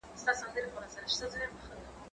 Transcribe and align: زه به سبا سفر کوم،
زه 0.19 0.25
به 0.25 0.33
سبا 0.33 0.87
سفر 1.17 1.45
کوم، 1.57 1.81